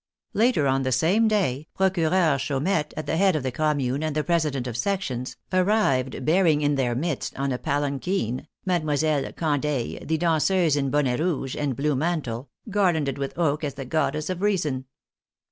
Later 0.33 0.65
on 0.65 0.81
the 0.81 0.91
same 0.91 1.27
day, 1.27 1.67
Procureur 1.77 2.39
Chaumette, 2.39 2.91
at 2.97 3.05
the 3.05 3.17
head 3.17 3.35
of 3.35 3.43
the 3.43 3.51
Commune 3.51 4.01
and 4.01 4.15
the 4.15 4.23
presi 4.23 4.51
dents 4.51 4.67
of 4.67 4.75
sections, 4.75 5.37
arrived 5.53 6.25
bearing 6.25 6.61
in 6.61 6.73
their 6.73 6.95
midst, 6.95 7.37
on 7.37 7.51
a 7.51 7.59
palanquin, 7.59 8.47
Mdlle. 8.65 9.35
Candeille, 9.35 10.03
the 10.03 10.17
danseuse, 10.17 10.75
in 10.75 10.89
bonnet 10.89 11.19
rouge 11.19 11.55
and 11.55 11.75
blue 11.75 11.95
mantle, 11.95 12.49
garlanded 12.67 13.19
with 13.19 13.37
oak 13.37 13.63
as 13.63 13.75
the 13.75 13.85
Goddess 13.85 14.31
of 14.31 14.41
Reason. 14.41 14.85